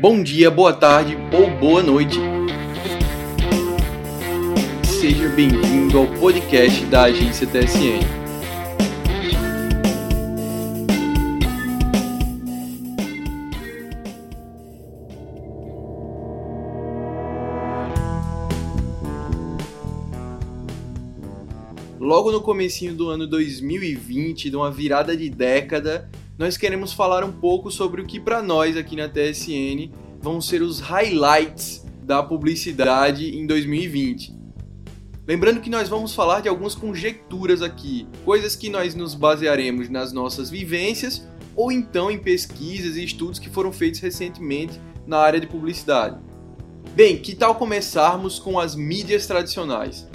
[0.00, 2.16] Bom dia, boa tarde ou boa noite.
[4.84, 7.98] Seja bem-vindo ao podcast da agência TSN.
[21.98, 26.08] Logo no comecinho do ano 2020, de uma virada de década,
[26.38, 30.62] nós queremos falar um pouco sobre o que para nós aqui na TSN vão ser
[30.62, 34.38] os highlights da publicidade em 2020.
[35.26, 40.12] Lembrando que nós vamos falar de algumas conjecturas aqui, coisas que nós nos basearemos nas
[40.12, 45.46] nossas vivências ou então em pesquisas e estudos que foram feitos recentemente na área de
[45.48, 46.20] publicidade.
[46.94, 50.06] Bem, que tal começarmos com as mídias tradicionais?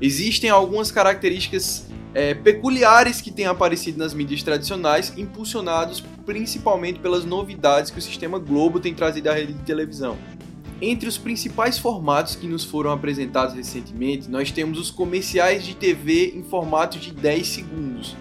[0.00, 7.90] Existem algumas características é, peculiares que têm aparecido nas mídias tradicionais, impulsionados principalmente pelas novidades
[7.90, 10.16] que o sistema Globo tem trazido à rede de televisão.
[10.80, 16.32] Entre os principais formatos que nos foram apresentados recentemente, nós temos os comerciais de TV
[16.36, 18.16] em formato de 10 segundos.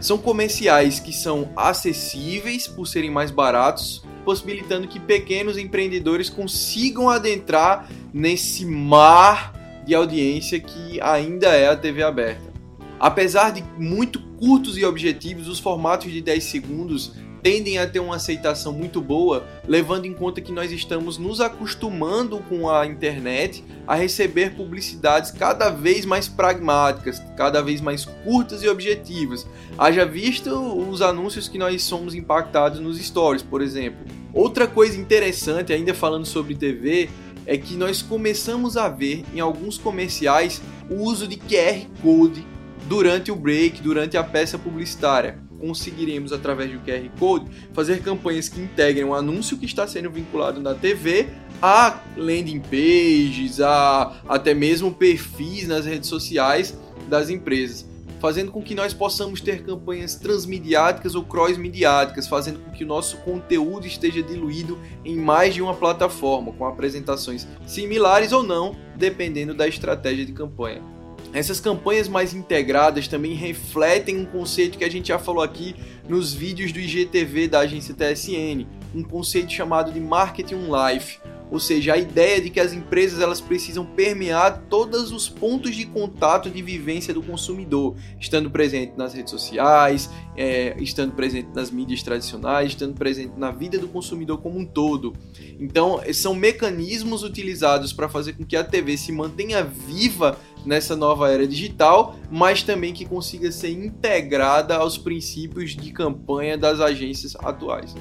[0.00, 7.88] São comerciais que são acessíveis por serem mais baratos, possibilitando que pequenos empreendedores consigam adentrar
[8.12, 12.57] nesse mar de audiência que ainda é a TV aberta.
[12.98, 18.16] Apesar de muito curtos e objetivos, os formatos de 10 segundos tendem a ter uma
[18.16, 23.94] aceitação muito boa, levando em conta que nós estamos nos acostumando com a internet a
[23.94, 29.46] receber publicidades cada vez mais pragmáticas, cada vez mais curtas e objetivas.
[29.76, 34.04] Haja visto os anúncios que nós somos impactados nos stories, por exemplo.
[34.34, 37.08] Outra coisa interessante, ainda falando sobre TV,
[37.46, 42.44] é que nós começamos a ver em alguns comerciais o uso de QR Code
[42.86, 45.38] durante o break, durante a peça publicitária.
[45.58, 50.10] Conseguiremos, através do QR Code, fazer campanhas que integrem o um anúncio que está sendo
[50.10, 51.28] vinculado na TV
[51.60, 57.84] a landing pages, a até mesmo perfis nas redes sociais das empresas,
[58.20, 63.16] fazendo com que nós possamos ter campanhas transmediáticas ou cross-mediáticas, fazendo com que o nosso
[63.18, 69.66] conteúdo esteja diluído em mais de uma plataforma, com apresentações similares ou não, dependendo da
[69.66, 70.97] estratégia de campanha.
[71.32, 75.76] Essas campanhas mais integradas também refletem um conceito que a gente já falou aqui
[76.08, 81.18] nos vídeos do IGTV da agência TSN, um conceito chamado de marketing life,
[81.50, 85.86] ou seja, a ideia de que as empresas elas precisam permear todos os pontos de
[85.86, 92.02] contato de vivência do consumidor, estando presente nas redes sociais, é, estando presente nas mídias
[92.02, 95.14] tradicionais, estando presente na vida do consumidor como um todo.
[95.58, 101.30] Então, são mecanismos utilizados para fazer com que a TV se mantenha viva nessa nova
[101.30, 107.94] era digital, mas também que consiga ser integrada aos princípios de campanha das agências atuais.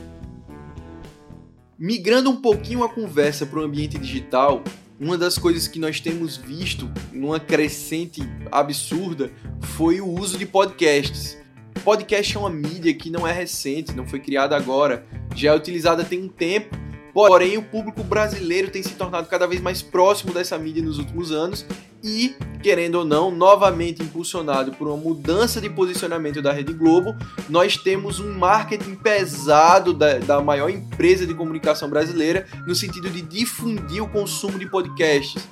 [1.80, 4.64] Migrando um pouquinho a conversa para o ambiente digital,
[5.00, 8.22] uma das coisas que nós temos visto numa crescente
[8.52, 11.38] absurda foi o uso de podcasts.
[11.84, 15.06] Podcast é uma mídia que não é recente, não foi criada agora,
[15.36, 16.76] já é utilizada tem um tempo
[17.18, 21.32] Porém, o público brasileiro tem se tornado cada vez mais próximo dessa mídia nos últimos
[21.32, 21.66] anos
[22.04, 27.16] e, querendo ou não, novamente impulsionado por uma mudança de posicionamento da Rede Globo,
[27.50, 33.22] nós temos um marketing pesado da, da maior empresa de comunicação brasileira no sentido de
[33.22, 35.48] difundir o consumo de podcasts.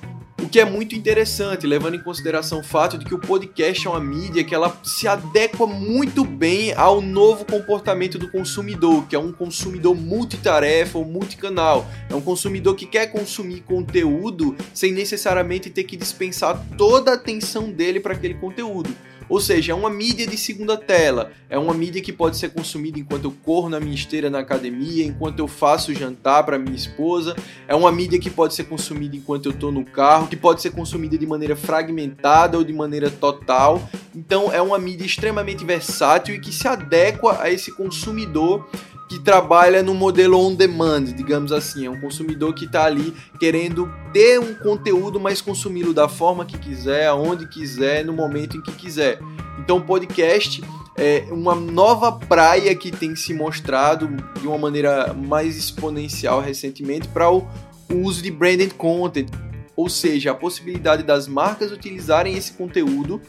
[0.46, 3.90] O que é muito interessante, levando em consideração o fato de que o podcast é
[3.90, 9.18] uma mídia que ela se adequa muito bem ao novo comportamento do consumidor, que é
[9.18, 11.84] um consumidor multitarefa ou multicanal.
[12.08, 17.72] É um consumidor que quer consumir conteúdo sem necessariamente ter que dispensar toda a atenção
[17.72, 18.94] dele para aquele conteúdo.
[19.28, 22.98] Ou seja, é uma mídia de segunda tela, é uma mídia que pode ser consumida
[22.98, 27.36] enquanto eu corro na minha esteira na academia, enquanto eu faço jantar para minha esposa,
[27.66, 30.70] é uma mídia que pode ser consumida enquanto eu estou no carro, que pode ser
[30.70, 33.88] consumida de maneira fragmentada ou de maneira total.
[34.14, 38.68] Então, é uma mídia extremamente versátil e que se adequa a esse consumidor
[39.08, 41.86] que trabalha no modelo on demand, digamos assim.
[41.86, 46.58] É um consumidor que está ali querendo ter um conteúdo, mas consumi-lo da forma que
[46.58, 49.20] quiser, aonde quiser, no momento em que quiser.
[49.58, 50.62] Então, podcast
[50.96, 54.08] é uma nova praia que tem se mostrado
[54.40, 57.46] de uma maneira mais exponencial recentemente para o
[57.92, 59.28] uso de branded content,
[59.76, 63.20] ou seja, a possibilidade das marcas utilizarem esse conteúdo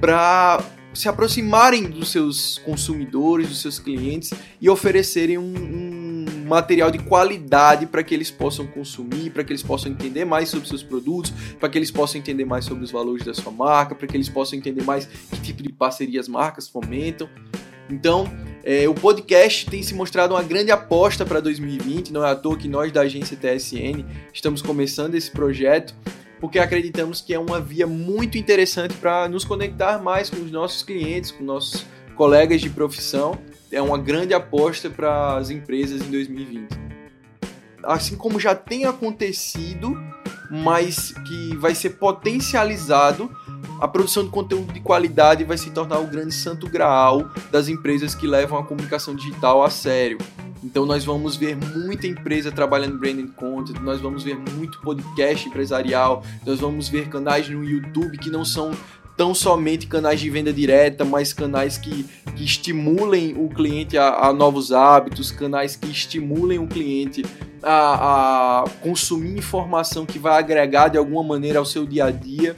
[0.00, 0.62] para
[0.96, 7.86] se aproximarem dos seus consumidores, dos seus clientes e oferecerem um, um material de qualidade
[7.86, 11.68] para que eles possam consumir, para que eles possam entender mais sobre seus produtos, para
[11.68, 14.58] que eles possam entender mais sobre os valores da sua marca, para que eles possam
[14.58, 17.28] entender mais que tipo de parceria as marcas fomentam.
[17.90, 18.26] Então,
[18.68, 22.56] É, o podcast tem se mostrado uma grande aposta para 2020, não é à toa
[22.56, 24.04] que nós da agência TSN
[24.34, 25.94] estamos começando esse projeto,
[26.40, 30.82] porque acreditamos que é uma via muito interessante para nos conectar mais com os nossos
[30.82, 33.38] clientes, com nossos colegas de profissão.
[33.70, 36.68] É uma grande aposta para as empresas em 2020.
[37.82, 39.96] Assim como já tem acontecido,
[40.50, 43.30] mas que vai ser potencializado
[43.80, 48.14] a produção de conteúdo de qualidade vai se tornar o grande santo graal das empresas
[48.14, 50.18] que levam a comunicação digital a sério.
[50.66, 56.24] Então nós vamos ver muita empresa trabalhando branding content, nós vamos ver muito podcast empresarial,
[56.44, 58.72] nós vamos ver canais no YouTube que não são
[59.16, 62.04] tão somente canais de venda direta, mas canais que,
[62.34, 67.24] que estimulem o cliente a, a novos hábitos, canais que estimulem o cliente
[67.62, 72.56] a, a consumir informação que vai agregar de alguma maneira ao seu dia a dia.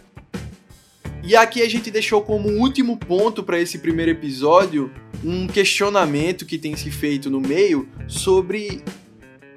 [1.22, 4.90] E aqui a gente deixou como último ponto para esse primeiro episódio
[5.24, 8.82] um questionamento que tem se feito no meio sobre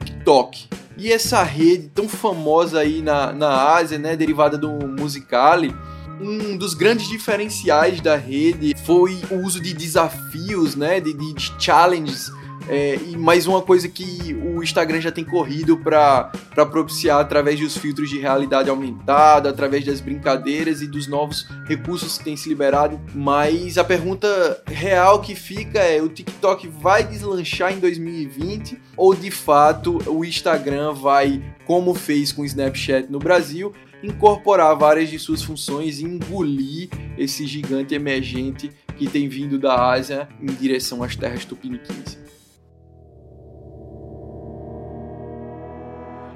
[0.03, 0.67] TikTok.
[0.97, 5.75] E essa rede tão famosa aí na, na Ásia, né, derivada do Musicali,
[6.19, 12.31] um dos grandes diferenciais da rede foi o uso de desafios, né, de, de challenges
[12.67, 16.31] é, e mais uma coisa que o Instagram já tem corrido para
[16.69, 22.23] propiciar através dos filtros de realidade aumentada, através das brincadeiras e dos novos recursos que
[22.23, 22.99] tem se liberado.
[23.13, 29.31] Mas a pergunta real que fica é: o TikTok vai deslanchar em 2020 ou de
[29.31, 33.73] fato o Instagram vai, como fez com o Snapchat no Brasil,
[34.03, 40.27] incorporar várias de suas funções e engolir esse gigante emergente que tem vindo da Ásia
[40.41, 42.20] em direção às terras tupiniquins?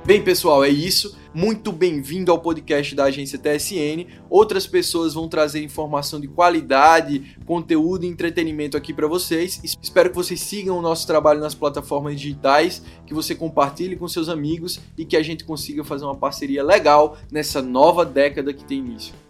[0.05, 1.17] Bem, pessoal, é isso.
[1.33, 4.05] Muito bem-vindo ao podcast da agência TSN.
[4.29, 9.59] Outras pessoas vão trazer informação de qualidade, conteúdo e entretenimento aqui para vocês.
[9.81, 14.29] Espero que vocês sigam o nosso trabalho nas plataformas digitais, que você compartilhe com seus
[14.29, 18.77] amigos e que a gente consiga fazer uma parceria legal nessa nova década que tem
[18.77, 19.24] início.